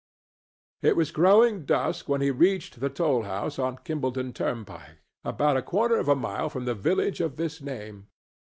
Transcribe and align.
It 0.81 0.95
was 0.97 1.11
growing 1.11 1.63
dusk 1.63 2.09
when 2.09 2.21
he 2.21 2.31
reached 2.31 2.79
the 2.79 2.89
toll 2.89 3.21
house 3.21 3.59
on 3.59 3.77
Kimballton 3.85 4.33
turnpike, 4.33 4.97
about 5.23 5.57
a 5.57 5.61
quarter 5.61 5.97
of 5.99 6.07
a 6.07 6.15
mile 6.15 6.49
from 6.49 6.65
the 6.65 6.73
village 6.73 7.21
of 7.21 7.35
this 7.35 7.61
name. 7.61 8.07